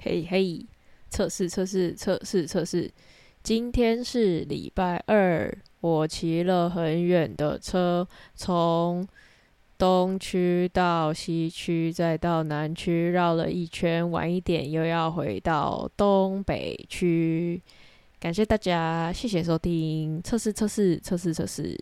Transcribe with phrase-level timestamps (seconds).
[0.00, 0.64] 嘿嘿
[1.10, 2.90] 测试测试测试测试。
[3.42, 9.06] 今天是礼拜二我骑了很远的车从
[9.76, 17.60] 东区到西区再到南区绕了一圈晚一点又要回到东北区。
[18.20, 20.20] 感谢大家谢谢收听。
[20.22, 21.78] 测试测试测试测试。